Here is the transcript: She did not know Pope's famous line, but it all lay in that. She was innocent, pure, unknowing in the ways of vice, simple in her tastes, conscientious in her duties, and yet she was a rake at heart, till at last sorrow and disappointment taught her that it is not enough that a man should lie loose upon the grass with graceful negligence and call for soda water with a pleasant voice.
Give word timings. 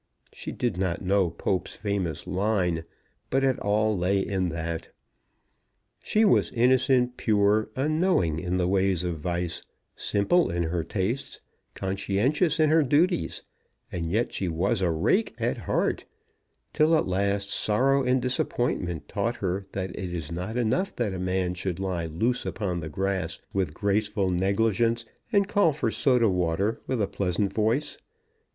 She 0.33 0.51
did 0.51 0.77
not 0.79 1.03
know 1.03 1.29
Pope's 1.29 1.75
famous 1.75 2.25
line, 2.25 2.85
but 3.29 3.43
it 3.43 3.59
all 3.59 3.95
lay 3.95 4.19
in 4.19 4.49
that. 4.49 4.89
She 6.03 6.25
was 6.25 6.49
innocent, 6.53 7.17
pure, 7.17 7.69
unknowing 7.75 8.39
in 8.39 8.57
the 8.57 8.67
ways 8.67 9.03
of 9.03 9.19
vice, 9.19 9.61
simple 9.95 10.49
in 10.49 10.63
her 10.63 10.83
tastes, 10.83 11.39
conscientious 11.75 12.59
in 12.59 12.71
her 12.71 12.81
duties, 12.81 13.43
and 13.91 14.09
yet 14.11 14.33
she 14.33 14.47
was 14.47 14.81
a 14.81 14.89
rake 14.89 15.35
at 15.37 15.57
heart, 15.69 16.05
till 16.73 16.95
at 16.97 17.07
last 17.07 17.51
sorrow 17.51 18.01
and 18.01 18.23
disappointment 18.23 19.07
taught 19.07 19.35
her 19.35 19.65
that 19.73 19.91
it 19.91 20.11
is 20.11 20.31
not 20.31 20.57
enough 20.57 20.95
that 20.95 21.13
a 21.13 21.19
man 21.19 21.53
should 21.53 21.77
lie 21.79 22.07
loose 22.07 22.43
upon 22.43 22.79
the 22.79 22.89
grass 22.89 23.39
with 23.53 23.75
graceful 23.75 24.31
negligence 24.31 25.05
and 25.31 25.47
call 25.47 25.71
for 25.71 25.91
soda 25.91 26.27
water 26.27 26.81
with 26.87 26.99
a 27.03 27.07
pleasant 27.07 27.53
voice. 27.53 27.99